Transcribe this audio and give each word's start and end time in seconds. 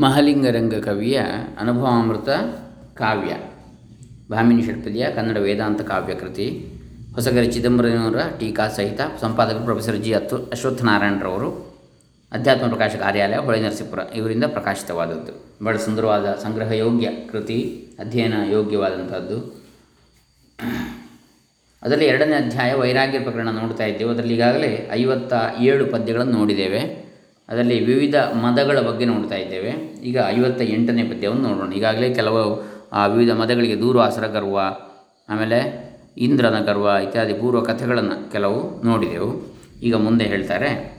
ಮಹಾಲಿಂಗರಂಗ 0.00 0.74
ಕವಿಯ 0.74 1.20
ಅನುಭವಾಮೃತ 1.60 2.28
ಕಾವ್ಯ. 2.94 3.36
ಭಾಮಿನಿ 4.30 4.62
ಷಟ್ಪದಿಯ 4.62 5.06
ಕನ್ನಡ 5.14 5.36
ವೇದಾಂತ 5.36 5.80
ಕಾವ್ಯ 5.80 6.14
ಕೃತಿ. 6.14 6.66
ಹೊಸಗರಿ 7.14 7.46
ಚಿದಂಬರನವರ 7.46 8.20
ಟೀಕಾ 8.40 8.68
ಸಹಿತ 8.68 9.00
ಸಂಪಾದಕರು 9.20 9.64
ಪ್ರೊಫೆಸರ್ 9.64 9.96
ಜಿ 9.96 10.12
ಅತ್ತು 10.12 10.36
ಅಶ್ವತ್ಥನಾರಾಯಣರವರು. 10.36 11.76
ಅಧ್ಯಾತ್ಮ 12.32 12.68
ಪ್ರಕಾಶ 12.68 12.94
ಕಾರ್ಯಾಲಯ, 12.94 13.36
ಹೊಳೆ 13.36 13.60
ನರಸೀಪುರ, 13.60 13.98
ಇವರಿಂದ 14.14 14.44
ಪ್ರಕಾಶಿತವಾದದ್ದು. 14.44 15.64
ಬಹಳ 15.64 15.76
ಸುಂದರವಾದ 15.76 16.38
ಸಂಗ್ರಹ 16.42 16.72
ಯೋಗ್ಯ 16.72 17.08
ಕೃತಿ, 17.32 17.88
ಅಧ್ಯಯನ 17.98 18.34
ಯೋಗ್ಯವಾದಂಥದ್ದು. 18.50 19.62
ಅದರಲ್ಲಿ 21.82 22.06
ಎರಡನೇ 22.06 22.34
ಅಧ್ಯಾಯ 22.34 22.74
ವೈರಾಗ್ಯ 22.74 23.20
ಪ್ರಕರಣ 23.20 23.50
ನೋಡ್ತಾ 23.50 23.84
ಇದ್ದೇವೆ. 23.84 24.10
ಅದರಲ್ಲಿ 24.10 24.34
ಈಗಾಗಲೇ 24.34 24.90
ಐವತ್ತ 24.92 25.32
ಏಳು 25.60 25.86
ಪದ್ಯಗಳನ್ನು 25.86 26.32
ನೋಡಿದ್ದೇವೆ. 26.32 27.07
ಅದರಲ್ಲಿ 27.48 27.84
ವಿವಿಧ 27.84 28.14
ಮದಗಳ 28.14 28.80
ಬಗ್ಗೆ 28.80 29.04
ನೋಡ್ತಾ 29.04 29.34
ಇದ್ದೇವೆ. 29.34 29.70
ಈಗ 30.04 30.18
ಐವತ್ತ 30.28 30.62
ಎಂಟನೇ 30.62 31.02
ಪದ್ಯವನ್ನು 31.02 31.48
ನೋಡೋಣ. 31.48 31.72
ಈಗಾಗಲೇ 31.72 32.14
ಕೆಲವು, 32.14 32.64
ಆ, 32.92 33.06
ವಿವಿಧ 33.06 33.30
ಮದಗಳಿಗೆ 33.30 33.98
ಆಸರ 33.98 34.26
ಗರ್ವ 34.26 34.58
ಆಮೇಲೆ 35.28 35.88
ಇಂದ್ರನ 36.18 36.58
ಗರ್ವ 36.58 36.88
ಇತ್ಯಾದಿ 37.02 37.32
ಪೂರ್ವ 37.32 37.60
ಕಥೆಗಳನ್ನು 37.60 38.32
ಕೆಲವು 38.32 38.82
ನೋಡಿದೆವು. 38.82 39.56
ಈಗ 39.82 39.94
ಮುಂದೆ 39.94 40.24
ಹೇಳ್ತಾರೆ, 40.24 40.98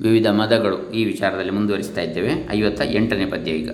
ವಿವಿಧ 0.00 0.26
ಮದಗಳು 0.26 0.90
ಈ 0.90 1.04
ವಿಚಾರದಲ್ಲಿ 1.04 1.50
ಮುಂದುವರಿಸ್ತಾ 1.50 2.00
ಇದ್ದೇವೆ. 2.00 2.48
ಐವತ್ತ 2.50 2.80
ಎಂಟನೇ 2.90 3.26
ಪದ್ಯ 3.26 3.50
ಈಗ. 3.50 3.70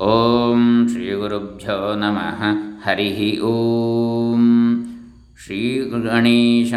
ಓಂ 0.00 0.88
ಶ್ರೀ 0.88 1.12
ಗುರುಭ್ಯೋ 1.12 1.94
ನಮಃ. 1.94 2.42
ಹರಿ 2.84 3.40
ಓಂ. 3.40 4.84
ಶ್ರೀ 5.44 5.80
ಗಣೇಶ 5.80 6.74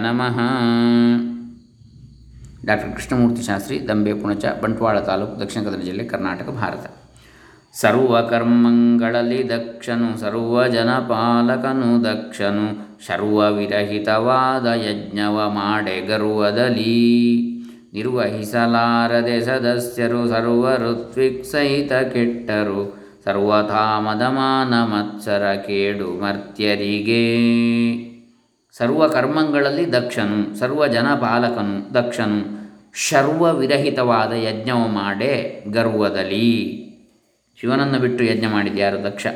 ನಮಃ. 0.00 0.40
ಡಾಕ್ಟರ್ 2.64 2.92
ಕೃಷ್ಣಮೂರ್ತಿ 2.92 3.42
ಶಾಸ್ತ್ರಿ, 3.42 3.88
ದಂಬೆ 3.88 4.14
ಪುಣಚ 4.14 4.44
ಬಂಟ್ವಾಳ 4.62 5.00
ತಾಲೂಕು, 5.00 5.40
ದಕ್ಷಿಣ 5.40 5.62
ಕನ್ನಡ 5.62 5.80
ಜಿಲ್ಲೆ 5.80 6.04
ಕರ್ನಾಟಕ, 6.04 6.48
ಭಾರತ. 6.48 6.90
ಸರ್ವಕರ್ಮಗಳಲ್ಲಿ 7.80 9.48
ದಕ್ಷನು 9.48 10.20
ಸರ್ವಜನಪಾಲಕನು 10.20 12.04
ದಕ್ಷನು 12.04 12.98
ಸರ್ವವಿರಹಿತವಾದ 13.06 14.66
ಯಜ್ಞವ 14.66 15.50
ಮಾಡೆ 15.50 16.06
ಗರ್ವದಲ್ಲಿ 16.06 17.46
ನಿರ್ವಹಿಸಲಾರದೆ 17.92 19.40
ಸದಸ್ಯರು, 19.40 20.28
ಸರ್ವ 20.28 20.76
ಋತ್ವಿಕ್ಸಹಿತ 20.76 21.92
ಕೆಟ್ಟರು 21.92 22.96
ಸರ್ವಥಾ 23.24 24.00
ಮದಮಾನ 24.00 24.74
ಮತ್ಸರ 24.74 25.54
ಕೇಡು 25.66 26.20
ಮರ್ತ್ಯರಿಗೆ. 26.20 27.30
ಸರ್ವ 28.72 29.08
ಕರ್ಮಗಳಲ್ಲಿ 29.08 29.92
ದಕ್ಷನು, 29.92 30.58
ಸರ್ವ 30.58 30.86
ಜನಪಾಲಕನು, 30.86 31.94
ದಕ್ಷನು, 31.94 32.60
ಶರ್ವ 32.94 33.54
ವಿರಹಿತವಾದ 33.54 34.32
ಯಜ್ಞವು 34.32 34.88
ಮಾಡೆ 34.88 35.64
ಗರ್ವದಲ್ಲಿ. 35.70 36.86
ಶಿವನನ್ನು 37.60 37.98
ಬಿಟ್ಟು 37.98 38.24
ಯಜ್ಞ 38.24 38.46
ಮಾಡಿದ್ಯಾರು 38.46 39.04
ದಕ್ಷ? 39.04 39.26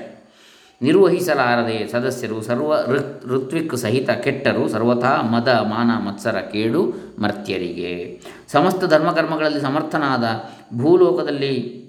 ನಿರ್ವಹಿಸಲಾರದೆ 0.83 1.89
ಸದಸ್ಯರು, 1.89 2.43
ಸರ್ವ 2.43 2.75
ಋತ್, 2.87 3.27
ಋತ್ವಿಕ್ 3.27 3.77
ಸಹಿತ 3.77 4.11
ಕೆಟ್ಟರು, 4.11 4.69
ಸರ್ವಥಾ 4.69 5.23
ಮದ, 5.23 5.49
ಮಾನ, 5.49 6.07
ಮತ್ಸರ 6.07 6.41
ಕೇಡು 6.41 6.95
ಮರ್ತ್ಯರಿಗೆ. 7.23 8.21
ಸಮಸ್ತ 8.53 8.85
ಧರ್ಮಕರ್ಮಗಳಲ್ಲಿ 8.85 9.61
ಸಮರ್ಥನಾದ 9.61 10.25
ಭೂಲೋಕದಲ್ಲಿ 10.79 11.85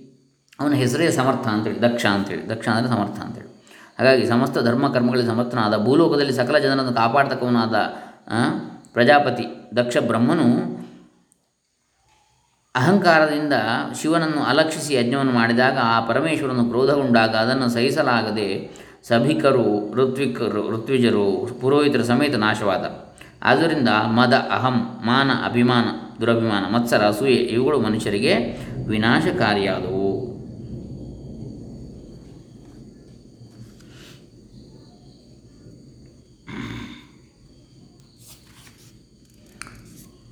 ಅವನ 0.59 0.73
ಹೆಸರೇ 0.73 1.11
ಸಮರ್ಥ 1.11 1.47
ಅಂತೇಳಿ, 1.47 1.81
ದಕ್ಷ 1.81 2.05
ಅಂತೇಳಿ, 2.05 2.49
ದಕ್ಷ 2.49 2.67
ಅಂದರೆ 2.67 2.89
ಸಮರ್ಥ 2.89 3.19
ಅಂತೇಳಿ. 3.19 3.54
ಹಾಗಾಗಿ 3.99 4.25
ಸಮಸ್ತ 4.27 4.57
ಧರ್ಮ 4.59 4.85
ಕರ್ಮಗಳಿಗೆ 4.93 5.27
ಸಮರ್ಥನಾದ, 5.27 5.85
ಭೂಲೋಕದಲ್ಲಿ 5.85 6.33
ಸಕಲ 6.33 6.57
ಜನರನ್ನು 6.57 6.93
ಕಾಪಾಡ್ತಕ್ಕವನಾದ 6.93 7.75
ಪ್ರಜಾಪತಿ 8.93 9.45
ದಕ್ಷ 9.75 9.97
ಬ್ರಹ್ಮನು 10.07 10.47
ಅಹಂಕಾರದಿಂದ 12.75 13.53
ಶಿವನನ್ನು 14.01 14.41
ಅಲಕ್ಷಿಸಿ 14.43 14.93
ಯಜ್ಞವನ್ನು 14.93 15.31
ಮಾಡಿದಾಗ 15.31 15.77
ಆ 15.83 15.99
ಪರಮೇಶ್ವರನು 15.99 16.65
ಕ್ರೋಧಗೊಂಡಾಗ 16.65 17.33
ಅದನ್ನು 17.35 17.67
ಸಹಿಸಲಾಗದೆ 17.69 18.47
ಸಭಿಕರು, 19.07 19.67
ಋತ್ವಿಕರು, 19.93 20.63
ಋತ್ವಿಜರು, 20.71 21.27
ಪುರೋಹಿತರ 21.61 22.03
ಸಮೇತ 22.03 22.35
ನಾಶವಾದ 22.35 22.85
ಆದ್ದರಿಂದ 23.43 23.89
ಮದ, 23.89 24.33
ಅಹಂ, 24.51 24.77
ಮಾನ, 25.05 25.31
ಅಭಿಮಾನ, 25.45 25.87
ದುರಭಿಮಾನ, 26.21 26.63
ಮತ್ಸರ, 26.75 27.01
ಅಸೂಯೆ 27.07 27.35
ಇವುಗಳು 27.35 27.79
ಮನುಷ್ಯರಿಗೆ 27.79 28.33
ವಿನಾಶಕಾರಿಯಾದವು. 28.87 30.04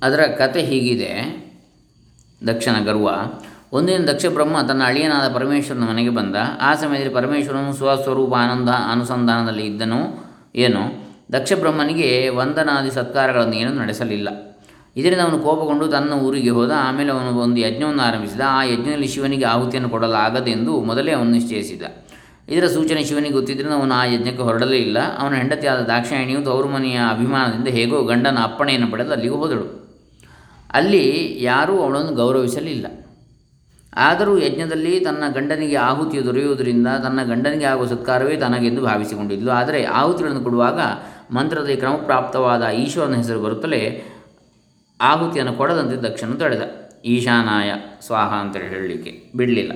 ಅದರ 0.04 0.20
ಕತೆ 0.20 0.62
ಹೀಗಿದೆ. 0.62 1.44
ದಕ್ಷನ 2.46 2.84
ಗರ್ವ. 2.84 3.10
ಒಂದಿನ 3.72 4.04
ದಕ್ಷ 4.04 4.26
ಬ್ರಹ್ಮ 4.26 4.60
ತನ್ನ 4.60 4.82
ಅಳಿಯನಾದ 4.84 5.34
ಪರಮೇಶ್ವರನ 5.34 5.80
ಮನೆಗೆ 5.80 6.10
ಬಂದ. 6.10 6.36
ಆ 6.60 6.74
ಸಮಯದಲ್ಲಿ 6.74 7.14
ಪರಮೇಶ್ವರನು 7.14 7.72
ಸ್ವಸ್ವರೂಪ 7.72 8.34
ಆನಂದ 8.34 8.68
ಅನುಸಂಧಾನದಲ್ಲಿ 8.68 9.66
ಇದ್ದನು. 9.66 10.24
ಏನು? 10.56 11.04
ದಕ್ಷ 11.32 11.52
ಬ್ರಹ್ಮನಿಗೆ 11.52 12.28
ವಂದನಾದಿ 12.28 12.90
ಸತ್ಕಾರಗಳನ್ನು 12.90 13.54
ಏನೂ 13.54 13.72
ನಡೆಸಲಿಲ್ಲ. 13.72 14.56
ಇದರಿಂದ 14.96 15.20
ಅವನು 15.20 15.38
ಕೋಪಗೊಂಡು 15.38 15.88
ತನ್ನ 15.88 16.12
ಊರಿಗೆ 16.12 16.50
ಹೋದ. 16.50 16.70
ಆಮೇಲೆ 16.76 17.10
ಅವನು 17.10 17.38
ಒಂದು 17.38 17.60
ಯಜ್ಞವನ್ನು 17.60 18.02
ಆರಂಭಿಸಿದ. 18.02 18.40
ಆ 18.48 18.64
ಯಜ್ಞದಲ್ಲಿ 18.64 19.06
ಶಿವನಿಗೆ 19.06 19.44
ಆಹುತಿಯನ್ನು 19.44 19.90
ಕೊಡಲಾಗದೆಂದು 19.90 20.80
ಮೊದಲೇ 20.80 21.12
ಅವನು 21.12 21.30
ನಿಶ್ಚಯಿಸಿದ. 21.30 21.82
ಇದರ 22.48 22.66
ಸೂಚನೆ 22.66 23.04
ಶಿವನಿಗೆ 23.04 23.34
ಗೊತ್ತಿದ್ದರಿಂದ 23.34 23.74
ಅವನು 23.74 23.94
ಆ 23.94 24.04
ಯಜ್ಞಕ್ಕೆ 24.04 24.42
ಹೊರಡಲೇ 24.42 24.76
ಇಲ್ಲ. 24.76 24.98
ಅವನ 25.18 25.34
ಹೆಂಡತಿಯಾದ 25.34 25.78
ದಾಕ್ಷಾಯಣಿಯು 25.78 26.42
ತೌರುಮನೆಯ 26.42 27.00
ಅಭಿಮಾನದಿಂದ 27.10 27.68
ಹೇಗೋ 27.68 28.02
ಗಂಡನ 28.02 28.38
ಅಪ್ಪಣೆಯನ್ನು 28.42 28.90
ಪಡೆದು 28.90 29.12
ಅಲ್ಲಿಗೆ 29.12 29.34
ಹೋದಳು. 29.34 29.83
ಅಲ್ಲಿ 30.74 31.36
ಯಾರೂ 31.42 31.78
ಅವಳನ್ನು 31.78 32.12
ಗೌರವಿಸಲಿಲ್ಲ. 32.12 32.86
ಆದರೂ 33.96 34.38
ಯಜ್ಞದಲ್ಲಿ 34.38 35.00
ತನ್ನ 35.00 35.24
ಗಂಡನಿಗೆ 35.32 35.76
ಆಹುತಿ 35.76 36.24
ದೊರೆಯುವುದರಿಂದ 36.24 36.86
ತನ್ನ 36.86 37.22
ಗಂಡನಿಗೆ 37.22 37.64
ಆಗುವ 37.64 37.86
ಸತ್ಕಾರವೇ 37.86 38.36
ತನಗೆಂದು 38.36 38.82
ಭಾವಿಸಿಕೊಂಡಿದ್ಲು. 38.82 39.50
ಆದರೆ 39.50 39.84
ಆಹುತಿಗಳನ್ನು 39.84 40.40
ಕೊಡುವಾಗ 40.40 40.80
ಮಂತ್ರದಲ್ಲಿ 41.30 41.76
ಕ್ರಮಪ್ರಾಪ್ತವಾದ 41.76 42.68
ಈಶ್ವರನ 42.68 43.14
ಹೆಸರು 43.14 43.40
ಬರುತ್ತಲೇ 43.40 44.04
ಆಹುತಿಯನ್ನು 45.00 45.52
ಕೊಡದಂತೆ 45.52 45.96
ದಕ್ಷನು 45.96 46.34
ತಡೆದ. 46.34 46.62
ಈಶಾನಾಯ, 47.04 47.72
ಸ್ವಾಹ 48.06 48.34
ಅಂತೇಳಿ 48.34 48.68
ಹೇಳಲಿಕ್ಕೆ 48.68 49.32
ಬಿಡಲಿಲ್ಲ. 49.36 49.72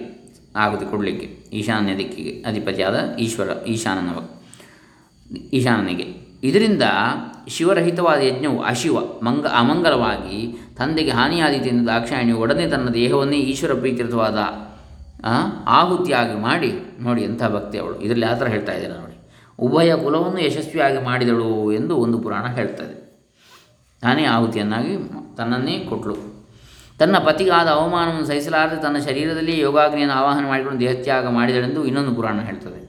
ಆಹುತಿ 0.57 0.91
ಕೊಡಲಿಕ್ಕೆ, 0.91 1.27
ಈಶಾನ್ಯ 1.53 1.97
ದಿಕ್ಕಿಗೆ 1.97 2.43
ಅಧಿಪತಿಯಾದ 2.49 3.17
ಈಶ್ವರ 3.19 3.49
ಈಶಾನನವ 3.67 4.29
ಈಶಾನನಿಗೆ. 5.53 6.28
ಇದರಿಂದ 6.43 6.83
ಶಿವರಹಿತವಾದ 7.49 8.21
ಯಜ್ಞವು 8.21 8.63
ಅಶಿವ, 8.63 8.99
ಮಂಗ, 9.23 9.47
ಅಮಂಗಲವಾಗಿ 9.47 10.59
ತಂದೆಗೆ 10.77 11.11
ಹಾನಿಯಾದೀತೆಂದು 11.11 11.87
ದಾಕ್ಷಾಯಣಿಯು 11.87 12.39
ಒಡನೆ 12.39 12.71
ತನ್ನ 12.71 12.89
ದೇಹವನ್ನೇ 12.89 13.37
ಈಶ್ವರ 13.37 13.75
ಪ್ರೀಕೃತವಾದ 13.75 14.39
ಆಹುತಿಯಾಗಿ 15.67 16.39
ಮಾಡಿ, 16.41 16.73
ನೋಡಿ 17.01 17.23
ಎಂಥ 17.23 17.43
ಭಕ್ತಿ 17.43 17.79
ಅವಳು. 17.79 18.01
ಇದರಲ್ಲಿ 18.01 18.27
ಆ 18.27 18.35
ಥರ 18.35 18.47
ಹೇಳ್ತಾ 18.47 18.73
ಇದ್ದಾರೆ 18.73 19.01
ನೋಡಿ. 19.01 19.17
ಉಭಯ 19.59 19.97
ಕುಲವನ್ನು 19.97 20.41
ಯಶಸ್ವಿಯಾಗಿ 20.41 21.05
ಮಾಡಿದಳು 21.05 21.73
ಎಂದು 21.73 21.97
ಒಂದು 21.97 22.19
ಪುರಾಣ 22.19 22.47
ಹೇಳ್ತದೆ 22.47 23.09
ತಾನೇ 24.03 24.25
ಆಹುತಿಯನ್ನಾಗಿ 24.25 24.97
ತನ್ನನ್ನೇ 25.37 25.79
ಕೊಟ್ಟಳು 25.79 26.17
ತನ್ನ 26.99 27.19
ಪತಿಗಾದ 27.19 27.69
ಅವಮಾನವನ್ನು 27.69 28.27
ಸಹಿಸಲಾರದೆ 28.27 28.83
ತನ್ನ 28.83 28.99
ಶರೀರದಲ್ಲಿ 28.99 29.61
ಯೋಗಾಗ್ನಿಯನ್ನು 29.61 30.15
ಆವಾಹನ 30.15 30.47
ಮಾಡಿಕೊಂಡು 30.47 30.81
ದೇಹತ್ಯಾಗ 30.81 31.29
ಮಾಡಿದಳೆಂದು 31.29 31.85
ಇನ್ನೊಂದು 31.85 32.15
ಪುರಾಣ 32.15 32.41
ಹೇಳ್ತದೆ. 32.41 32.88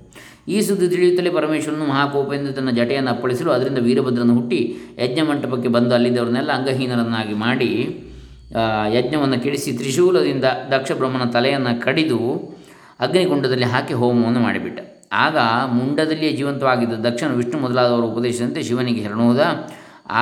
ಈ 0.50 0.62
ಸುದ್ದಿ 0.62 0.88
ತಿಳಿಯುತ್ತಲೇ 0.90 1.30
ಪರಮೇಶ್ವರನು 1.30 1.86
ಮಹಾಕೋಪದಿಂದ 1.86 2.50
ತನ್ನ 2.50 2.70
ಜಟೆಯನ್ನು 2.70 3.12
ಅಪ್ಪಳಿಸಲು 3.12 3.52
ಅದರಿಂದ 3.52 3.78
ವೀರಭದ್ರನ 3.78 4.32
ಹುಟ್ಟಿ 4.32 4.62
ಯಜ್ಞ 5.00 5.22
ಮಂಟಪಕ್ಕೆ 5.22 5.70
ಬಂದು 5.70 5.94
ಅಲ್ಲಿದ್ದವರನ್ನೆಲ್ಲ 5.96 6.52
ಅಂಗಹೀನರನ್ನಾಗಿ 6.52 7.34
ಮಾಡಿ 7.34 7.70
ಯಜ್ಞವನ್ನು 8.98 9.38
ಕೆಡಿಸಿ 9.44 9.72
ತ್ರಿಶೂಲದಿಂದ 9.74 10.46
ದಕ್ಷ 10.72 10.92
ಬ್ರಹ್ಮನ 10.92 11.26
ತಲೆಯನ್ನು 11.32 11.74
ಕಡಿದು 11.82 12.20
ಅಗ್ನಿಕುಂಡದಲ್ಲಿ 13.00 13.66
ಹಾಕಿ 13.66 13.94
ಹೋಮವನ್ನು 13.94 14.40
ಮಾಡಿಬಿಟ್ಟ. 14.40 14.80
ಆಗ 15.26 15.38
ಮುಂಡದಲ್ಲಿಯೇ 15.74 16.32
ಜೀವಂತವಾಗಿದ್ದ 16.32 16.96
ದಕ್ಷನು 17.06 17.36
ವಿಷ್ಣು 17.36 17.58
ಮೊದಲಾದವರು 17.62 18.08
ಉಪದೇಶದಂತೆ 18.08 18.64
ಶಿವನಿಗೆ 18.64 19.02
ಹೆರಣೋದ 19.02 19.44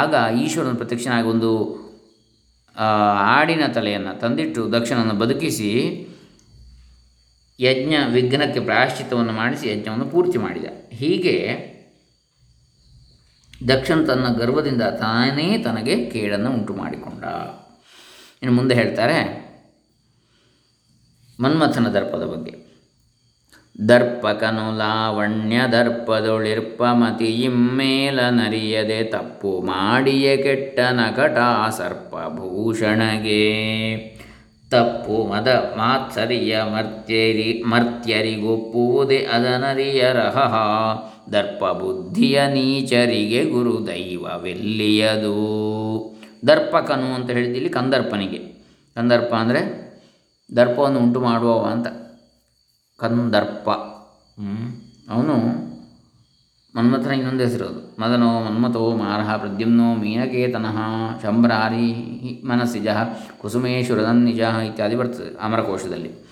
ಆಗ 0.02 0.14
ಈಶ್ವರನ 0.44 0.74
ಪ್ರತ್ಯಕ್ಷನಾಗಿ 0.74 1.28
ಒಂದು 1.28 1.52
ಆಡಿನ 3.36 3.64
ತಲೆಯನ್ನು 3.74 4.20
ತಂದಿಟ್ಟು 4.20 4.72
ದಕ್ಷನನ್ನು 4.72 5.14
ಬದುಕಿಸಿ 5.14 5.72
ಯಜ್ಞ 7.60 7.96
ವಿಘ್ನಕ್ಕೆ 8.12 8.60
ಪ್ರಾಯಶ್ಚಿತ್ತವನ್ನು 8.60 9.34
ಮಾಡಿಸಿ 9.34 9.70
ಯಜ್ಞವನ್ನು 9.70 10.06
ಪೂರ್ತಿ 10.06 10.38
ಮಾಡಿದ. 10.38 10.66
ಹೀಗೆ 10.92 11.36
ದಕ್ಷನ್ 13.68 14.08
ತನ್ನ 14.08 14.28
ಗರ್ವದಿಂದ 14.34 14.82
ತಾನೇ 14.82 15.58
ತನಗೆ 15.58 16.06
ಕೇಡನ್ನು 16.06 16.50
ಉಂಟು 16.52 16.74
ಮಾಡಿಕೊಂಡ 16.74 17.24
ಇನ್ನು 18.42 18.52
ಮುಂದೆ 18.52 18.76
ಹೇಳ್ತಾರೆ, 18.76 19.20
ಮನ್ಮಥನ 21.40 21.88
ದರ್ಪದ 21.88 22.24
ಬಗ್ಗೆ. 22.24 22.54
ದರ್ಪಕನು 23.90 24.78
ಲಾವಣ್ಯ 24.78 25.62
ದರ್ಪದೊಳಿರ್ಪ 25.72 26.84
ಮತಿ 26.84 27.26
ಇಮ್ಮೇಲ 27.26 28.20
ನರಿಯದೆ 28.30 29.04
ತಪ್ಪು 29.04 29.62
ಮಾಡಿಯೇ 29.62 30.38
ಕೆಟ್ಟ 30.38 30.80
ನಕಟ 30.80 31.38
ಸರ್ಪ 31.78 32.14
ಭೂಷಣಗೆ 32.36 33.44
ತಪ್ಪು 34.72 35.24
ಮದ 35.24 35.48
ಮಾತ್ಸರಿಯ 35.78 36.62
ಮರ್ತ್ಯರಿ, 36.64 37.64
ಮರ್ತ್ಯರಿಗೊಪ್ಪುವುದೇ 37.64 39.18
ಅದನರಿಯರಹ 39.18 40.54
ದರ್ಪ 41.34 41.66
ಬುದ್ಧಿಯ 41.66 42.48
ನೀಚರಿಗೆ 42.48 43.46
ಗುರು 43.46 43.88
ದೈವವೆಲ್ಲಿಯದು? 43.88 45.38
ದರ್ಪಕನು 46.48 47.14
ಅಂತ 47.14 47.30
ಹೇಳಿದಲ್ಲಿ 47.30 47.70
ಕಂದರ್ಪನಿಗೆ. 47.70 48.38
ಕಂದರ್ಪ 48.96 49.34
ಅಂದರೆ 49.34 49.88
ದರ್ಪವನ್ನು 50.56 51.00
ಉಂಟು 51.00 51.20
ಮಾಡುವವ 51.20 51.66
ಅಂತ. 51.66 51.88
ಕಂದರ್ಪ. 52.98 53.70
ಅವನು 55.10 55.36
ಮನ್ಮಥನ 56.78 57.12
ಇನ್ನೊಂದು 57.12 57.44
ಹೆಸರು 57.44 57.66
ಅದು. 57.66 58.02
ಮದನೋ 58.02 58.44
ಮನ್ಮಥೋ 58.44 58.96
ಮಾರಹ 58.96 59.36
ಪ್ರದ್ಯುಮ್ನೋ 59.36 59.96
ಮೀನಕೇತನಃ 59.96 60.78
ಶಂಭ್ರಾರಿ 61.24 61.88
ಮನಸ್ಸಿಜ 62.46 62.88
ಕುಸುಮೇಶ್ವರದನ್ನಿಜ 63.38 64.40
ಇತ್ಯಾದಿ 64.40 64.96
ಬರ್ತದೆ 64.96 65.40
ಅಮರಕೋಶದಲ್ಲಿ. 65.42 66.28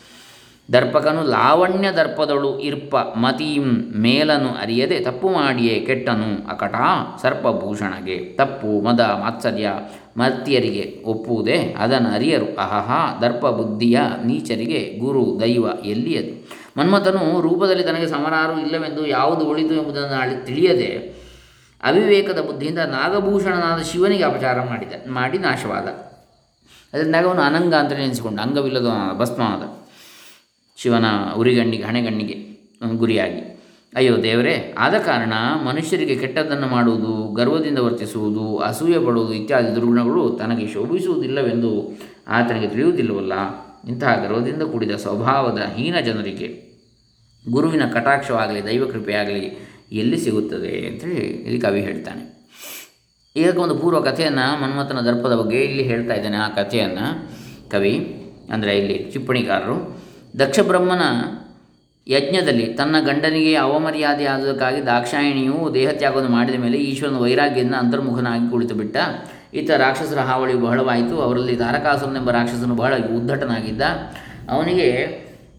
ದರ್ಪಕನು 0.74 1.24
ಲಾವಣ್ಯ 1.24 1.92
ದರ್ಪದಳು 1.92 2.60
ಇರ್ಪ 2.60 2.96
ಮತೀಂ 2.96 3.94
ಮೇಲನು 3.96 4.50
ಅರಿಯದೆ 4.50 5.00
ತಪ್ಪು 5.00 5.30
ಮಾಡಿಯೇ 5.30 5.80
ಕೆಟ್ಟನು 5.80 6.48
ಅಕಟ 6.48 6.76
ಸರ್ಪಭೂಷಣಗೆ 7.22 8.18
ತಪ್ಪು 8.38 8.82
ಮದ 8.82 9.00
ಮಾತ್ಸರ್ಯ 9.00 9.70
ಮರ್ತಿಯರಿಗೆ 10.18 11.04
ಒಪ್ಪುವುದೇ? 11.06 11.76
ಅದನ್ನು 11.78 12.10
ಅರಿಯರು. 12.10 12.46
ಅಹಹ 12.46 13.20
ದರ್ಪ 13.22 13.46
ಬುದ್ಧಿಯ 13.46 14.00
ನೀಚರಿಗೆ 14.26 14.98
ಗುರು 15.00 15.40
ದೈವ 15.42 15.66
ಎಲ್ಲಿಯದು? 15.86 16.34
ಮನ್ಮಥನು, 16.78 17.42
ರೂಪದಲ್ಲಿ 17.42 17.84
ತನಗೆ 17.84 18.08
ಸಮರಾರು 18.08 18.60
ಇಲ್ಲವೆಂದು 18.60 19.08
ಯಾವುದು 19.08 19.46
ಉಳಿತು 19.46 19.74
ಎಂಬುದನ್ನು 19.74 20.16
ಅಳಿ 20.16 20.46
ತಿಳಿಯದೆ, 20.46 21.16
ಅವಿವೇಕದ 21.84 22.40
ಬುದ್ಧಿಯಿಂದ 22.42 22.80
ನಾಗಭೂಷಣನಾದ 22.80 23.82
ಶಿವನಿಗೆ 23.82 24.24
ಅಪಚಾರ 24.24 24.62
ಮಾಡಿದ, 24.62 24.94
ಮಾಡಿ 25.08 25.38
ನಾಶವಾದ. 25.38 25.88
ಅದರಿಂದಾಗ 26.94 27.28
ಅವನು 27.28 27.42
ಅನಂಗ 27.42 27.74
ಅಂತ 27.74 27.92
ನೆನೆಸಿಕೊಂಡ, 27.92 28.40
ಅಂಗವಿಲ್ಲದ 28.40 28.88
ಭಸ್ಮವಾದ. 29.18 29.64
ಶಿವನ 30.78 31.06
ಉರಿಗಣ್ಣಿಗೆ, 31.38 31.84
ಹಣೆಗಣ್ಣಿಗೆ 31.84 32.38
ಗುರಿಯಾಗಿ. 32.98 33.55
ಅಯ್ಯೋ 33.96 34.24
ದೇವರೇ, 34.24 34.76
ಆದ 34.78 34.96
ಕಾರಣ 34.98 35.34
ಮನುಷ್ಯರಿಗೆ 35.66 36.16
ಕೆಟ್ಟದ್ದನ್ನು 36.16 36.68
ಮಾಡುವುದು, 36.68 37.34
ಗರ್ವದಿಂದ 37.34 37.78
ವರ್ತಿಸುವುದು, 37.78 38.58
ಅಸೂಯೆ 38.58 39.00
ಪಡುವುದು 39.06 39.34
ಇತ್ಯಾದಿ 39.34 39.76
ದುರ್ಗುಣಗಳು 39.76 40.30
ತನಗೆ 40.30 40.66
ಶೋಭಿಸುವುದಿಲ್ಲವೆಂದು 40.74 41.72
ಆತನಿಗೆ 42.28 42.68
ತಿಳಿಯುವುದಿಲ್ಲವಲ್ಲ. 42.68 43.34
ಇಂತಹ 43.90 44.14
ಗರ್ವದಿಂದ 44.24 44.62
ಕೂಡಿದ 44.62 44.92
ಸ್ವಭಾವದ 44.96 45.62
ಹೀನ 45.76 45.96
ಜನರಿಗೆ 46.00 46.50
ಗುರುವಿನ 47.50 47.86
ಕಟಾಕ್ಷವಾಗಲಿ, 47.94 48.66
ದೈವ 48.66 48.86
ಕೃಪೆಯಾಗಲಿ 48.86 49.46
ಎಲ್ಲಿ 49.92 50.18
ಸಿಗುತ್ತದೆ 50.18 50.88
ಅಂತೇಳಿ 50.88 51.26
ಇಲ್ಲಿ 51.48 51.60
ಕವಿ 51.62 51.82
ಹೇಳ್ತಾನೆ. 51.82 52.24
ಈಗ 53.36 53.58
ಒಂದು 53.58 53.76
ಪೂರ್ವ 53.76 54.00
ಕಥೆಯನ್ನು 54.00 54.62
ಮನ್ಮಥನ 54.62 55.00
ದರ್ಪದ 55.00 55.36
ಬಗ್ಗೆ 55.36 55.62
ಇಲ್ಲಿ 55.62 55.84
ಹೇಳ್ತಾ 55.84 56.14
ಇದ್ದಾನೆ. 56.14 56.38
ಆ 56.38 56.48
ಕಥೆಯನ್ನು 56.48 57.08
ಕವಿ, 57.70 57.96
ಅಂದರೆ 58.54 58.78
ಇಲ್ಲಿ 58.78 58.98
ಟಿಪ್ಪಣಿಕಾರರು 59.14 59.78
ದಕ್ಷಬ್ರಹ್ಮನ 60.40 61.02
ಯಜ್ಞದಲ್ಲಿ 62.08 62.66
ತನ್ನ 62.66 62.96
ಗಂಡನಿಗೆ 63.00 63.56
ಅವಮರ್ಯಾದೆ 63.56 64.26
ಆದುದಕ್ಕಾಗಿ 64.26 64.86
ದಾಕ್ಷಾಯಿಣಿಯು 64.86 65.72
ದೇಹತ್ಯಾಗವನ್ನು 65.74 66.30
ಮಾಡಿದ 66.30 66.56
ಮೇಲೆ 66.56 66.78
ಈಶ್ವರನ 66.78 67.16
ವೈರಾಗ್ಯದಿಂದ 67.16 67.76
ಅಂತರ್ಮುಖನಾಗಿ 67.76 68.52
ಕುಳಿತು 68.52 68.76
ಬಿಟ್ಟ. 68.76 68.98
ಈತ 69.54 69.72
ರಾಕ್ಷಸರ 69.72 70.20
ಹಾವಳಿ 70.20 70.54
ಬಹಳವಾಯಿತು. 70.54 71.22
ಅವರಲ್ಲಿ 71.22 71.56
ತಾರಕಾಸುರನೆಂಬ 71.56 72.32
ರಾಕ್ಷಸನು 72.32 72.76
ಬಹಳ 72.76 72.94
ಉದ್ಧಟನಾಗಿದ್ದ. 72.98 73.82
ಅವನಿಗೆ 74.50 74.88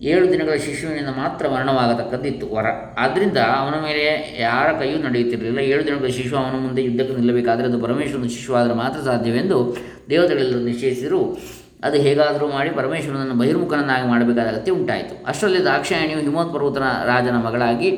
ಏಳು 0.03 0.33
ದಿನಗಳ 0.33 0.57
ಶಿಶುವಿನಿಂದ 0.57 1.09
ಮಾತ್ರ 1.09 1.49
ಮರಣವಾಗತಕ್ಕದ್ದಿತ್ತು 1.49 2.55
ವರ. 2.55 2.67
ಆದ್ದರಿಂದ 2.99 3.39
ಅವನ 3.39 3.83
ಮೇಲೆ 3.83 4.37
ಯಾರ 4.41 4.73
ಕೈಯೂ 4.73 4.99
ನಡೆಯುತ್ತಿರಲಿಲ್ಲ. 4.99 5.59
ಏಳು 5.59 5.87
ದಿನಗಳ 5.87 6.07
ಶಿಶು 6.07 6.37
ಅವನ 6.37 6.61
ಮುಂದೆ 6.61 6.83
ಯುದ್ಧಕ್ಕೆ 6.83 7.15
ನಿಲ್ಲಬೇಕಾದರೆ 7.15 7.65
ಅದು 7.65 7.81
ಪರಮೇಶ್ವರನ 7.81 8.27
ಶಿಶುವಾದರೆ 8.27 8.75
ಮಾತ್ರ 8.75 9.01
ಸಾಧ್ಯವೆಂದು 9.01 9.77
ದೇವತೆಗಳೆಲ್ಲರೂ 10.11 10.61
ನಿಶ್ಚಯಿಸಿದರು. 10.61 11.39
ಅದು 11.87 11.97
ಹೇಗಾದರೂ 12.07 12.47
ಮಾಡಿ 12.55 12.71
ಪರಮೇಶ್ವರನನ್ನು 12.79 13.37
ಬಹಿರ್ಮುಖನನ್ನಾಗಿ 13.41 14.07
ಮಾಡಬೇಕಾದ 14.13 14.47
ಅಗತ್ಯ 14.53 14.73
ಉಂಟಾಯಿತು. 14.81 15.15
ಅಷ್ಟರಲ್ಲಿ 15.31 15.61
ದಾಕ್ಷಾಯಣಿಯು 15.71 16.21
ಹಿಮೋತ್ 16.27 16.53
ಪರ್ವತನ 16.55 16.87
ರಾಜನ 17.11 17.37
ಮಗಳಾಗಿ 17.47 17.91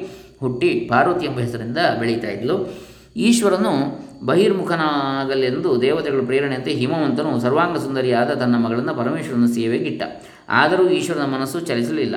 ಹುಟ್ಟಿ 0.42 0.70
ಪಾರ್ವತಿ 0.90 1.26
ಎಂಬ 1.28 1.38
ಹೆಸರಿಂದ 1.46 1.80
ಬೆಳೀತಾ 2.00 2.30
ಇದ್ಲು. 2.36 2.56
ಈಶ್ವರನು 3.28 3.72
ಬಹಿರ್ಮುಖನಾಗಲೆಂದು 4.28 5.70
ದೇವತೆಗಳ 5.84 6.22
ಪ್ರೇರಣೆಯಂತೆ 6.28 6.72
ಹಿಮವಂತನು 6.80 7.30
ಸರ್ವಾಂಗ 7.44 7.76
ಸುಂದರಿಯಾದ 7.84 8.30
ತನ್ನ 8.42 8.56
ಮಗಳನ್ನು 8.64 8.94
ಪರಮೇಶ್ವರನ 9.00 9.48
ಸೇವೆಗಿಟ್ಟ 9.58 10.02
ಆದರೂ 10.60 10.84
ಈಶ್ವರನ 10.98 11.26
ಮನಸ್ಸು 11.34 11.58
ಚಲಿಸಲಿಲ್ಲ. 11.70 12.16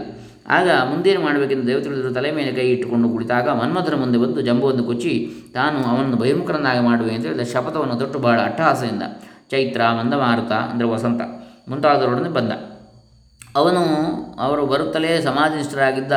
ಆಗ 0.57 0.69
ಮುಂದೇನು 0.91 1.19
ಮಾಡಬೇಕೆಂದು 1.25 1.67
ದೇವತೆಗಳಿದ್ದರು 1.71 2.11
ತಲೆ 2.17 2.29
ಮೇಲೆ 2.37 2.51
ಕೈ 2.55 2.65
ಇಟ್ಟುಕೊಂಡು 2.75 3.07
ಕುಳಿತಾಗ 3.13 3.47
ಮನ್ಮಥನ 3.59 3.95
ಮುಂದೆ 4.03 4.17
ಬಂದು 4.23 4.41
ಜಂಬುವನ್ನು 4.47 4.83
ಕೊಚ್ಚಿ, 4.83 5.13
ತಾನು 5.57 5.77
ಅವನನ್ನು 5.91 6.17
ಬಹಿರ್ಮುಖನನ್ನಾಗಿ 6.21 6.81
ಮಾಡುವೆ 6.87 7.11
ಅಂತ 7.15 7.25
ಹೇಳಿದ 7.29 7.45
ಶಪಥವನ್ನು 7.53 7.95
ತೊಟ್ಟು 8.01 8.19
ಬಹಳ 8.25 8.39
ಅಟ್ಟಹಾಸದಿಂದ, 8.49 9.03
ಚೈತ್ರ 9.51 9.81
ಮಂದಮಾರುತ 9.99 10.53
ಅಂದರೆ 10.71 10.87
ವಸಂತ. 10.93 11.21
ಮುಂತಾದವರೊಡನೆ 11.71 12.29
ಬಂದ. 12.29 12.51
ಅವನು 13.55 13.81
ಅವರು 14.39 14.65
ಬರುತ್ತಲೇ 14.65 15.21
ಸಮಾಧಿನಿಷ್ಠರಾಗಿದ್ದ 15.21 16.11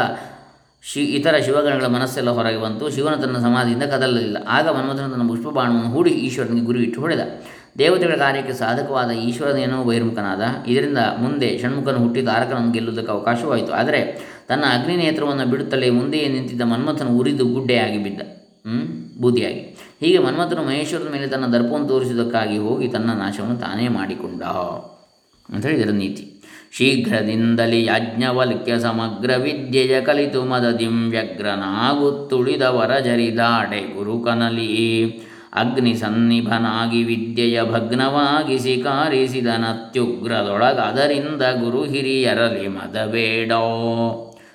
ಶಿ, 0.92 1.04
ಇತರ 1.04 1.34
ಶಿವಗಣಗಳ 1.36 1.86
ಮನಸ್ಸೆಲ್ಲ 1.86 2.30
ಹೊರಗೆ 2.30 2.62
ಬಂತು. 2.62 2.90
ಶಿವನ 2.90 3.14
ತನ್ನ 3.14 3.38
ಸಮಾಧಿಯಿಂದ 3.38 3.82
ಕದಲಲಿಲ್ಲ. 3.82 4.38
ಆಗ 4.48 4.68
ಮನ್ಮಥನ 4.68 5.06
ತನ್ನ 5.08 5.28
ಪುಷ್ಪಬಾಣವನ್ನು 5.28 5.90
ಹೂಡಿ 5.90 6.10
ಈಶ್ವರನಿಗೆ 6.10 6.66
ಗುರಿ 6.66 6.82
ಇಟ್ಟು 6.82 7.00
ಹೊಡೆದ. 7.00 7.20
ದೇವತೆಗಳ 7.78 8.14
ಕಾರ್ಯಕ್ಕೆ 8.14 8.52
ಸಾಧಕವಾದ 8.52 9.10
ಈಶ್ವರನೇನೋ 9.10 9.84
ಬಹಿರ್ಮುಖನಾದ. 9.84 10.40
ಇದರಿಂದ 10.66 10.98
ಮುಂದೆ 11.18 11.58
ಷಣ್ಮುಖನು 11.62 11.98
ಹುಟ್ಟಿ 11.98 12.22
ತಾರಕನನ್ನು 12.22 12.72
ಗೆಲ್ಲುವುದಕ್ಕೆ 12.72 13.12
ಅವಕಾಶವಾಯಿತು. 13.12 13.72
ಆದರೆ 13.72 14.00
ತನ್ನ 14.48 14.64
ಅಗ್ನಿ 14.72 14.96
ನೇತ್ರವನ್ನು 14.96 15.46
ಬಿಡುತ್ತಲೇ 15.46 15.90
ಮುಂದೆಯೇ 15.90 16.28
ನಿಂತಿದ್ದ 16.28 16.62
ಮನ್ಮಥನು 16.62 17.10
ಉರಿದು 17.10 17.44
ಗುಡ್ಡೆಯಾಗಿ 17.44 17.98
ಬಿದ್ದ. 17.98 18.22
ಬೂದಿಯಾಗಿ. 19.20 19.60
ಹೀಗೆ 20.00 20.18
ಮನ್ಮಥನು 20.18 20.62
ಮಹೇಶ್ವರನ 20.62 21.12
ಮೇಲೆ 21.12 21.26
ತನ್ನ 21.26 21.46
ದರ್ಪವನ್ನು 21.46 21.88
ತೋರಿಸುವುದಕ್ಕಾಗಿ 21.88 22.58
ಹೋಗಿ 22.58 22.88
ತನ್ನ 22.88 23.10
ನಾಶವನ್ನು 23.12 23.56
ತಾನೇ 23.56 23.88
ಮಾಡಿಕೊಂಡ. 23.88 24.42
ಅಂಥೇಳಿ 25.52 25.80
ಇದರ 25.80 25.90
ನೀತಿ. 25.90 26.30
ಶೀಘ್ರದಿಂದಲೇ 26.72 27.84
ಯಾಜ್ಞವಲ್ಕ್ಯ 27.84 28.78
ಸಮಗ್ರ 28.78 29.30
ವಿದ್ಯೆಯ 29.36 30.00
ಕಲಿತು 30.00 30.44
ಮದದಿಂ 30.44 31.10
ವ್ಯಗ್ರನಾಗುತ್ತುಳಿದವರ 31.10 32.98
ಜರಿದಾಡೆ 32.98 33.94
ಗುರುಕನಲಿ 33.94 35.10
ಅಗ್ನಿ 35.54 35.94
ಸನ್ನಿಭನಾಗಿ 35.94 37.04
ವಿದ್ಯೆಯ 37.04 37.62
ಭಗ್ನವಾಗಿಸಿ 37.62 38.82
ಅದರಿಂದ 40.66 41.42
ಗುರು 41.42 41.84
ಹಿರಿಯರಲಿ 41.84 42.68
ಮದಬೇಡೋ. 42.68 43.62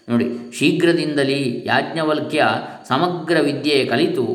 ನೋಡಿ, 0.10 0.26
ಶೀಘ್ರದಿಂದಲೇ 0.60 1.64
ಯಾಜ್ಞವಲ್ಕ್ಯ 1.66 2.44
ಸಮಗ್ರ 2.88 3.38
ವಿದ್ಯೆಯ 3.42 3.86
ಕಲಿತು 3.86 4.26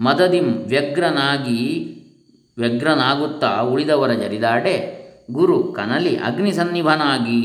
ಮದದಿಂ 0.00 0.44
ವ್ಯಗ್ರನಾಗಿ 0.44 1.62
ವ್ಯಗ್ರನಾಗುತ್ತಾ 2.58 3.60
ಉಳಿದವರ 3.60 4.12
ಜರಿದಾಡೆ 4.12 5.01
ಗುರು 5.28 5.56
ಕನಲಿ 5.76 6.12
ಅಗ್ನಿ 6.28 6.52
ಸನ್ನಿಭನಾಗಿ 6.52 7.40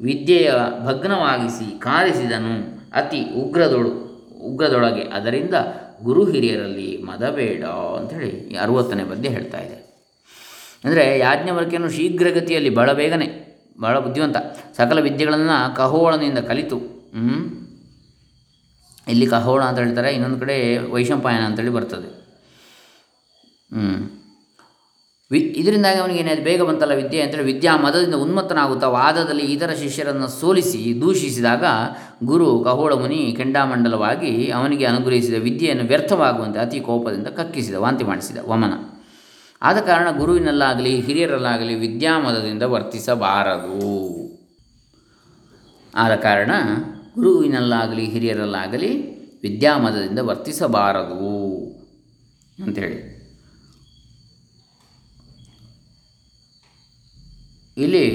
ವಿದ್ಯೆಯ 0.00 0.50
ಭಗ್ನವಾಗಿಸಿ 0.86 1.66
ಕಾರಿಸಿದನು. 1.86 2.54
ಅತಿ 3.00 3.20
ಉಗ್ರದೊಳು, 3.42 3.92
ಉಗ್ರದೊಳಗೆ. 4.48 5.04
ಅದರಿಂದ 5.16 5.56
ಗುರು 6.02 6.22
ಹಿರಿಯರಲ್ಲಿ 6.30 6.90
ಮದಬೇಡ 7.08 7.64
ಅಂಥೇಳಿ 7.98 8.30
ಅರುವತ್ತನೇ 8.64 9.04
ಪದ್ಯ 9.10 9.30
ಹೇಳ್ತಾ 9.36 9.60
ಇದೆ. 9.66 9.78
ಅಂದರೆ 10.84 11.04
ಯಾಜ್ಞವರ್ಕೆಯನ್ನು 11.18 11.90
ಶೀಘ್ರಗತಿಯಲ್ಲಿ 11.96 12.70
ಬಹಳ 12.78 12.90
ಬೇಗನೆ, 13.00 13.28
ಬಹಳ 13.80 13.96
ಬುದ್ಧಿವಂತ. 14.04 14.38
ಸಕಲ 14.78 14.98
ವಿದ್ಯೆಗಳನ್ನು 15.08 15.58
ಕಹೋಳನಿಂದ 15.76 16.40
ಕಲಿತು 16.50 16.78
ಇಲ್ಲಿ 19.06 19.26
ಕಹೋಳ 19.26 19.60
ಅಂತ 19.68 19.78
ಹೇಳ್ತಾರೆ, 19.84 20.10
ಇನ್ನೊಂದು 20.16 20.38
ಕಡೆ 20.42 20.56
ವೈಶಂಪಾಯನ 20.94 21.44
ಅಂತೇಳಿ 21.48 21.72
ಬರ್ತದೆ. 21.76 22.10
ವಿ 25.32 25.38
ಇದರಿಂದಾಗಿ 25.38 25.98
ಅವನಿಗೆ 26.00 26.44
ಬೇಗ 26.44 26.62
ಬಂತಲ್ಲ 26.62 26.94
ವಿದ್ಯೆ 26.94 27.20
ಅಂತೇಳಿ 27.22 27.44
ವಿದ್ಯಾ 27.44 27.76
ಮದದಿಂದ 27.76 28.14
ಉನ್ಮತ್ತನಾಗುತ್ತಾ 28.14 28.88
ವಾದದಲ್ಲಿ 28.88 29.42
ಇತರ 29.42 29.70
ಶಿಷ್ಯರನ್ನು 29.70 30.28
ಸೋಲಿಸಿ 30.28 31.00
ದೂಷಿಸಿದಾಗ 31.00 31.64
ಗುರು 32.24 32.64
ಕಹೋಳ 32.64 32.92
ಮುನಿ 32.94 33.34
ಕೆಂಡಾಮಂಡಲವಾಗಿ 33.36 34.50
ಅವನಿಗೆ 34.50 34.84
ಅನುಗ್ರಹಿಸಿದ 34.84 35.34
ವಿದ್ಯೆಯನ್ನು 35.34 35.84
ವ್ಯರ್ಥವಾಗುವಂತೆ 35.84 36.58
ಅತಿ 36.58 36.80
ಕೋಪದಿಂದ 36.80 37.26
ಕಕ್ಕಿಸಿದ, 37.26 37.74
ವಾಂತಿ 37.74 38.04
ಮಾಡಿಸಿದ 38.04 38.36
ವಮನ. 38.46 38.74
ಆದ 39.62 39.78
ಕಾರಣ 39.78 40.10
ಗುರುವಿನಲ್ಲಾಗಲಿ, 40.18 41.00
ಹಿರಿಯರಲ್ಲಾಗಲಿ 41.00 41.74
ವಿದ್ಯಾಮದದಿಂದ 41.74 42.62
ವರ್ತಿಸಬಾರದು. 42.62 43.92
ಆದ 45.94 46.14
ಕಾರಣ 46.14 46.50
ಗುರುವಿನಲ್ಲಾಗಲಿ, 47.14 48.04
ಹಿರಿಯರಲ್ಲಾಗಲಿ 48.04 48.92
ವಿದ್ಯಾಮದದಿಂದ 49.42 50.18
ವರ್ತಿಸಬಾರದು 50.18 51.32
ಅಂಥೇಳಿ 52.64 53.21
ಇಲ್ಲಿ 57.76 58.06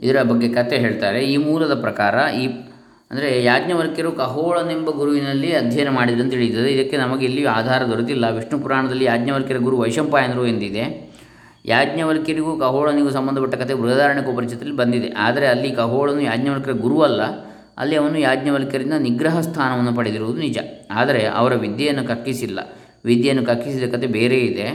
ಇದರ 0.00 0.22
ಬಗ್ಗೆ 0.22 0.48
ಕತೆ 0.48 0.76
ಹೇಳ್ತಾರೆ. 0.76 1.24
ಈ 1.24 1.36
ಮೂಲದ 1.36 1.80
ಪ್ರಕಾರ 1.80 2.14
ಈ 2.34 2.46
ಅಂದರೆ 3.10 3.44
ಯಾಜ್ಞವಲ್ಕ್ಯರು 3.44 4.12
ಕಹೋಳನೆಂಬ 4.12 4.90
ಗುರುವಿನಲ್ಲಿ 4.90 5.56
ಅಧ್ಯಯನ 5.56 5.88
ಮಾಡಿದ್ರು 5.88 6.22
ಅಂತ 6.22 6.32
ತಿಳಿಯುತ್ತದೆ. 6.32 6.72
ಇದಕ್ಕೆ 6.72 6.96
ನಮಗೆ 6.96 7.26
ಇಲ್ಲಿ 7.26 7.44
ಆಧಾರ 7.44 7.82
ದೊರೆತಿಲ್ಲ. 7.84 8.30
ವಿಷ್ಣು 8.30 8.58
ಪುರಾಣದಲ್ಲಿ 8.58 9.04
ಯಾಜ್ಞವಲ್ಕ್ಯರ 9.04 9.58
ಗುರು 9.58 9.78
ವೈಶಂಪಾಯನರು 9.78 10.46
ಎಂದಿದೆ. 10.46 11.08
ಯಾಜ್ಞವಲ್ಕ್ಯರಿಗೂ 11.64 12.58
ಕಹೋಳನಿಗೂ 12.58 13.10
ಸಂಬಂಧಪಟ್ಟ 13.10 13.54
ಕತೆ 13.54 13.74
ಬೃಹದಾರಣ್ಯಕ 13.74 14.26
ಉಪರಿಚಿತದಲ್ಲಿ 14.26 14.76
ಬಂದಿದೆ. 14.76 15.08
ಆದರೆ 15.08 15.46
ಅಲ್ಲಿ 15.46 15.70
ಕಹೋಳನು 15.70 16.20
ಯಾಜ್ಞವಲ್ಕ್ಯರ 16.20 16.74
ಗುರುವಲ್ಲ. 16.74 17.22
ಅಲ್ಲಿ 17.78 17.96
ಅವನು 17.96 18.18
ಯಾಜ್ಞವಲ್ಕ್ಯರಿಂದ 18.18 18.92
ನಿಗ್ರಹ 18.92 19.40
ಸ್ಥಾನವನ್ನು 19.40 19.94
ಪಡೆದಿರುವುದು 19.94 20.38
ನಿಜ. 20.38 20.58
ಆದರೆ 20.90 21.26
ಅವರ 21.26 21.54
ವಿದ್ಯೆಯನ್ನು 21.54 22.04
ಕಕ್ಕಿಸಿಲ್ಲ. 22.04 22.58
ವಿದ್ಯೆಯನ್ನು 23.04 23.46
ಕಕ್ಕಿಸಿದ 23.46 23.94
ಕತೆ 23.94 24.06
ಬೇರೆ 24.06 24.40
ಇದೆ. 24.40 24.68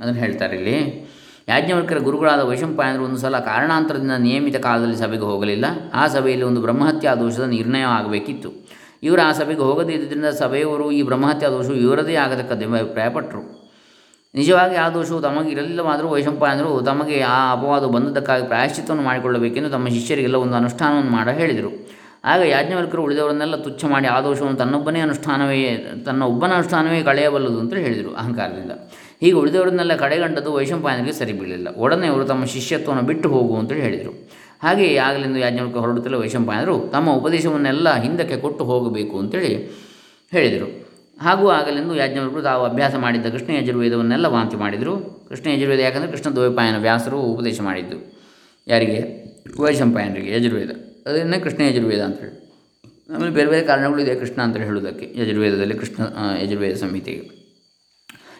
ಅದನ್ನು 0.00 0.20
ಹೇಳ್ತಾರೆ 0.20 0.56
ಇಲ್ಲಿ. 0.56 1.08
ಯಾಜ್ಞವಲ್ಕರ 1.48 1.98
ಗುರುಗಳಾದ 1.98 2.40
ವೈಶಂಪಾಯನರು 2.40 3.04
ಒಂದು 3.04 3.18
ಸಲ 3.18 3.38
ಕಾರಣಾಂತರದಿಂದ 3.38 4.10
ನಿಯಮಿತ 4.10 4.56
ಕಾಲದಲ್ಲಿ 4.56 4.96
ಸಭೆಗೆ 4.96 5.22
ಹೋಗಲಿಲ್ಲ. 5.22 5.64
ಆ 5.94 6.06
ಸಭೆಯಲ್ಲಿ 6.06 6.44
ಒಂದು 6.44 6.60
ಬ್ರಹ್ಮಹತ್ಯಾ 6.60 7.14
ದೋಷದ 7.14 7.42
ನಿರ್ಣಯ 7.42 7.80
ಆಗಬೇಕಿತ್ತು. 7.80 8.52
ಇವರು 9.02 9.22
ಆ 9.22 9.32
ಸಭೆಗೆ 9.32 9.60
ಹೋಗದೇ 9.60 9.92
ಇದ್ದರಿಂದ 9.92 10.24
ಸಭೆಯವರು 10.24 10.90
ಈ 10.90 11.02
ಬ್ರಹ್ಮಹತ್ಯಾ 11.02 11.50
ದೋಷವು 11.50 11.74
ಇವರದೇ 11.74 12.14
ಆಗತಕ್ಕದ್ದೆಂಬ 12.14 12.78
ಅಭಿಪ್ರಾಯಪಟ್ಟರು. 12.78 13.62
ನಿಜವಾಗಿ 14.34 14.76
ಆ 14.76 14.88
ದೋಷವು 14.88 15.20
ತಮಗೆ 15.20 15.50
ಇರಲಿಲ್ಲವಾದರೂ 15.50 16.08
ವೈಶಂಪಾಯನರು 16.08 16.82
ತಮಗೆ 16.82 17.20
ಆ 17.20 17.52
ಅಪವಾದ 17.52 17.84
ಬಂದದ್ದಕ್ಕಾಗಿ 17.84 18.46
ಪ್ರಾಯಶ್ಚಿತ್ತವನ್ನು 18.46 19.04
ಮಾಡಿಕೊಳ್ಳಬೇಕೆಂದು 19.04 19.70
ತಮ್ಮ 19.70 19.88
ಶಿಷ್ಯರಿಗೆಲ್ಲ 19.88 20.36
ಒಂದು 20.36 20.54
ಅನುಷ್ಠಾನವನ್ನು 20.54 21.10
ಮಾಡ 21.10 21.28
ಹೇಳಿದರು. 21.28 22.02
ಆಗ 22.24 22.40
ಯಾಜ್ಞವರ್ಕರು 22.40 23.02
ಉಳಿದವರನ್ನೆಲ್ಲ 23.02 23.56
ತುಚ್ಛ 23.56 23.84
ಮಾಡಿ 23.84 24.06
ಆ 24.06 24.20
ದೋಷವನ್ನು 24.20 24.56
ತನ್ನೊಬ್ಬನೇ 24.56 25.00
ಅನುಷ್ಠಾನವೇ, 25.00 25.86
ತನ್ನ 26.06 26.22
ಒಬ್ಬನ 26.22 26.52
ಅನುಷ್ಠಾನವೇ 26.52 27.02
ಕಳೆಯಬಲ್ಲದು 27.02 27.60
ಅಂತ 27.60 27.74
ಹೇಳಿದರು 27.74 28.14
ಅಹಂಕಾರದಿಂದ. 28.14 28.70
ಹೀಗೆ 29.22 29.32
ಉಳಿದವರನ್ನೆಲ್ಲ 29.32 29.96
ಕಡೆಗಂಡದ್ದು 29.96 30.52
ವೈಶಂಪಾಯನಿಗೆ 30.52 31.12
ಸರಿ 31.12 31.32
ಬೀಳಲಿಲ್ಲ. 31.32 31.68
ಒಡನೆ 31.68 32.06
ಅವರು 32.06 32.24
ತಮ್ಮ 32.24 32.44
ಶಿಷ್ಯತ್ವವನ್ನು 32.44 33.04
ಬಿಟ್ಟು 33.06 33.28
ಹೋಗು 33.28 33.56
ಅಂತೇಳಿ 33.56 33.80
ಹೇಳಿದರು. 33.80 34.12
ಹಾಗೆಯೇ 34.62 34.96
ಆಗಲೆಂದು 34.96 35.38
ಯಾಜ್ಞವಲ್ಕ 35.38 35.76
ಹೊರಡುತ್ತಲೇ 35.76 36.16
ವೈಶಂಪಾಯನರು 36.16 36.88
ತಮ್ಮ 36.92 37.10
ಉಪದೇಶವನ್ನೆಲ್ಲ 37.10 38.02
ಹಿಂದಕ್ಕೆ 38.02 38.36
ಕೊಟ್ಟು 38.36 38.64
ಹೋಗಬೇಕು 38.64 39.18
ಅಂತೇಳಿ 39.18 39.54
ಹೇಳಿದರು. 40.30 40.68
ಹಾಗೂ 41.20 41.48
ಆಗಲೆಂದು 41.48 41.96
ಯಾಜ್ಞವಲ್ಕರು 41.96 42.42
ತಾವು 42.42 42.64
ಅಭ್ಯಾಸ 42.64 42.94
ಮಾಡಿದ್ದ 42.94 43.26
ಕೃಷ್ಣ 43.26 43.50
ಯಜುರ್ವೇದವನ್ನೆಲ್ಲ 43.56 44.26
ವಾಂತಿ 44.26 44.56
ಮಾಡಿದರು. 44.56 45.26
ಕೃಷ್ಣ 45.28 45.50
ಯಜುರ್ವೇದ 45.50 45.80
ಯಾಕಂದರೆ 45.80 46.10
ಕೃಷ್ಣ 46.10 46.30
ದ್ವೈಪಾಯನ 46.30 46.78
ವ್ಯಾಸರು 46.78 47.20
ಉಪದೇಶ 47.20 47.60
ಮಾಡಿದ್ದು. 47.60 48.22
ಯಾರಿಗೆ? 48.66 49.22
ವೈಶಂಪಾಯನರಿಗೆ 49.60 50.32
ಯಜುರ್ವೇದ. 50.32 50.70
ಅದನ್ನೇ 51.06 51.40
ಕೃಷ್ಣ 51.40 51.62
ಯಜುರ್ವೇದ 51.62 52.00
ಅಂತೇಳಿ 52.00 52.42
ಆಮೇಲೆ 53.14 53.34
ಬೇರೆ 53.34 53.46
ಬೇರೆ 53.46 53.66
ಕಾರಣಗಳು 53.66 54.02
ಇದೆ 54.02 54.14
ಕೃಷ್ಣ 54.14 54.42
ಅಂತ 54.42 54.56
ಹೇಳುವುದಕ್ಕೆ, 54.56 55.22
ಯಜುರ್ವೇದದಲ್ಲಿ 55.22 55.74
ಕೃಷ್ಣ 55.74 56.02
ಯಜುರ್ವೇದ 56.42 56.76
ಸಂಹಿತೆಗೆ. 56.76 57.41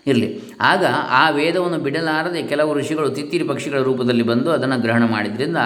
ಇರಲಿ. 0.06 0.40
ಆಗ 0.60 0.84
ಆ 1.10 1.30
ವೇದವನ್ನು 1.30 1.78
ಬಿಡಲಾರದೆ 1.78 2.42
ಕೆಲವು 2.42 2.78
ಋಷಿಗಳು 2.78 3.10
ತಿತ್ತಿರಿ 3.10 3.44
ಪಕ್ಷಿಗಳ 3.44 3.78
ರೂಪದಲ್ಲಿ 3.78 4.22
ಬಂದು 4.22 4.50
ಅದನ್ನು 4.50 4.80
ಗ್ರಹಣ 4.80 5.02
ಮಾಡಿದ್ರಿಂದ 5.10 5.56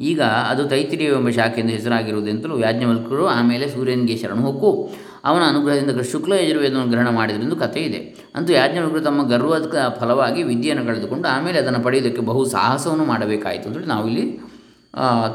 ಈಗ 0.00 0.20
ಅದು 0.22 0.68
ತೈತಿರಿಯ 0.68 1.06
ಎಂಬ 1.06 1.28
ಶಾಖೆಯಿಂದ 1.28 1.70
ಹೆಸರಾಗಿರುವುದೆಂತಲೂ 1.70 2.58
ಯಾಜ್ಞವಲ್ಕರು 2.58 3.26
ಆಮೇಲೆ 3.26 3.68
ಸೂರ್ಯನಿಗೆ 3.68 4.16
ಶರಣು 4.22 4.42
ಹೊಕ್ಕು. 4.42 4.90
ಅವನ 5.24 5.42
ಅನುಗ್ರಹದಿಂದ 5.48 6.00
ಶುಕ್ಲ 6.00 6.32
ಯಜುರ್ವೇದವನ್ನು 6.32 6.90
ಗ್ರಹಣ 6.90 7.08
ಮಾಡಿದ್ರಿಂದ 7.08 7.52
ಕಥೆ 7.52 7.80
ಇದೆ. 7.80 8.16
ಅಂತೂ 8.34 8.52
ಯಾಜ್ಞವಲ್ಕರು 8.52 9.00
ತಮ್ಮ 9.00 9.28
ಗರ್ವದ 9.28 9.94
ಫಲವಾಗಿ 10.00 10.42
ವಿದ್ಯೆಯನ್ನು 10.42 10.86
ಕಳೆದುಕೊಂಡು 10.86 11.28
ಆಮೇಲೆ 11.28 11.58
ಅದನ್ನು 11.58 11.80
ಪಡೆಯುವುದಕ್ಕೆ 11.80 12.22
ಬಹು 12.22 12.44
ಸಾಹಸವನ್ನು 12.44 13.04
ಮಾಡಬೇಕಾಯಿತು 13.04 13.66
ಅಂತೇಳಿ 13.68 13.86
ನಾವಿಲ್ಲಿ 13.86 14.40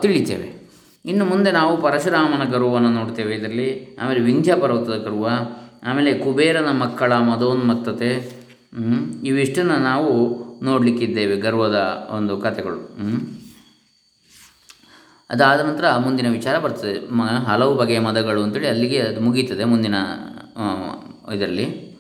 ತಿಳಿತೇವೆ 0.01 0.57
ಇನ್ನು 1.05 1.25
ಮುಂದೆ 1.25 1.51
ನಾವು 1.51 1.81
ಪರಶುರಾಮನ 1.81 2.51
ಗರ್ವವನ್ನು 2.51 2.89
ನೋಡ್ತೇವೆ 2.89 3.35
ಇದರಲ್ಲಿ. 3.35 3.97
ಆಮೇಲೆ 4.01 4.19
ವಿಂಧ್ಯ 4.19 4.55
ಪರ್ವತದ 4.55 4.97
ಗರ್ವ. 5.03 5.27
ಆಮೇಲೆ 5.83 6.13
ಕುಬೇರನ 6.13 6.69
ಮಕ್ಕಳ 6.71 7.13
ಮದೋನ್ಮತ್ತತೆ. 7.13 8.36
ಇವಿಷ್ಟನ್ನು 9.23 9.77
ನಾವು 9.77 10.37
ನೋಡಲಿಕ್ಕಿದ್ದೇವೆ 10.63 11.37
ಗರ್ವದ 11.37 12.07
ಒಂದು 12.11 12.37
ಕಥೆಗಳು. 12.37 12.77
ಅದಾದ 15.29 15.59
ನಂತರ 15.59 15.97
ಮುಂದಿನ 15.97 16.31
ವಿಚಾರ 16.31 16.59
ಬರ್ತದೆ. 16.59 17.13
ಮ, 17.13 17.23
ಹಲವು 17.23 17.75
ಬಗೆಯ 17.75 17.99
ಮದಗಳು 17.99 18.43
ಅಂತೇಳಿ 18.43 18.67
ಅಲ್ಲಿಗೆ 18.67 18.99
ಅದು 18.99 19.21
ಮುಗೀತದೆ 19.21 19.63
ಮುಂದಿನ 19.63 19.95
ಇದರಲ್ಲಿ, 21.35 21.97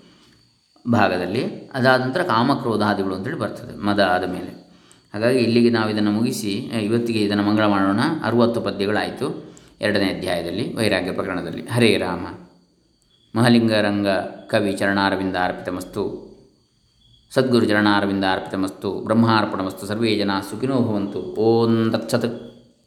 ಭಾಗದಲ್ಲಿ. 0.87 1.43
ಅದಾದ 1.73 2.01
ನಂತರ 2.01 2.23
ಕಾಮಕ್ರೋಧಾದಿಗಳು 2.23 3.15
ಅಂತೇಳಿ 3.15 3.37
ಬರ್ತದೆ 3.37 3.77
ಮದ 3.77 3.99
ಆದ 3.99 4.31
ಮೇಲೆ. 4.31 4.71
ಹಾಗಾಗಿ 5.13 5.39
ಇಲ್ಲಿಗೆ 5.39 5.69
ನಾವು 5.69 5.89
ಇದನ್ನು 5.89 6.11
ಮುಗಿಸಿ 6.11 6.53
ಇವತ್ತಿಗೆ 6.57 7.19
ಇದನ್ನು 7.19 7.43
ಮಂಗಳ 7.43 7.65
ಮಾಡೋಣ. 7.65 7.99
ಅರುವತ್ತು 8.23 8.61
ಪದ್ಯಗಳಾಯಿತು. 8.61 9.55
ಎರಡನೇ 9.81 10.05
ಅಧ್ಯಾಯದಲ್ಲಿ, 10.05 10.75
ವೈರಾಗ್ಯ 10.75 11.11
ಪ್ರಕರಣದಲ್ಲಿ. 11.11 11.67
ಹರೇ 11.67 11.97
ರಾಮ. 11.97 12.27
ಮಹಲಿಂಗರಂಗ 13.39 14.07
ಕವಿ 14.47 14.73
ಚರಣಾರವಿಂದಾರ್ಪಿತಮಸ್ತು. 14.73 16.03
ಸದ್ಗುರು 16.03 16.26
ಚರಣಾರವಿಂದಾರ್ಪಿತಮಸ್ತು 17.65 18.91
ಬ್ರಹ್ಮಾರ್ಪಣಮಸ್ತು 18.93 19.85
ಸರ್ವೇ 19.85 20.15
ಜನ 20.15 20.31
ಸುಖಿನೋ 20.49 20.81
ಭವಂತು. 20.81 21.19
ಓಂ 21.19 21.91
ತತ್ಸತ್. 21.91 22.56